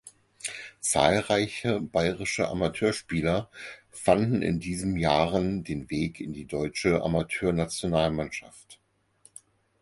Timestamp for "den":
5.63-5.91